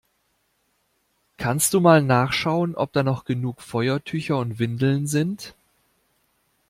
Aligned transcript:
Kannst 1.37 1.75
du 1.75 1.79
mal 1.79 2.01
nachschauen, 2.01 2.73
ob 2.73 2.91
da 2.91 3.03
noch 3.03 3.23
genug 3.23 3.61
Feuertücher 3.61 4.35
und 4.39 4.57
Windeln 4.57 5.05
sind? 5.05 5.53